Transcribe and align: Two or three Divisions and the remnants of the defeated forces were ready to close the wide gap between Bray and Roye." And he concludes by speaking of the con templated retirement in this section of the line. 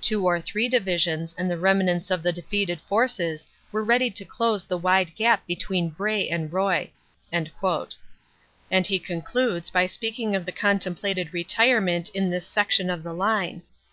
Two 0.00 0.24
or 0.26 0.40
three 0.40 0.68
Divisions 0.68 1.36
and 1.38 1.48
the 1.48 1.56
remnants 1.56 2.10
of 2.10 2.24
the 2.24 2.32
defeated 2.32 2.80
forces 2.88 3.46
were 3.70 3.84
ready 3.84 4.10
to 4.10 4.24
close 4.24 4.64
the 4.64 4.76
wide 4.76 5.14
gap 5.14 5.46
between 5.46 5.88
Bray 5.88 6.28
and 6.28 6.52
Roye." 6.52 6.90
And 7.30 7.48
he 8.84 8.98
concludes 8.98 9.70
by 9.70 9.86
speaking 9.86 10.34
of 10.34 10.46
the 10.46 10.50
con 10.50 10.80
templated 10.80 11.32
retirement 11.32 12.08
in 12.08 12.28
this 12.28 12.44
section 12.48 12.90
of 12.90 13.04
the 13.04 13.12
line. 13.14 13.62